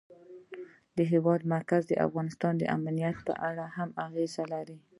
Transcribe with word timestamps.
د 0.97 0.97
هېواد 1.11 1.41
مرکز 1.53 1.81
د 1.87 1.93
افغانستان 2.05 2.53
د 2.57 2.63
امنیت 2.77 3.15
په 3.27 3.33
اړه 3.49 3.65
هم 3.77 3.89
اغېز 4.05 4.33
لري. 4.53 4.77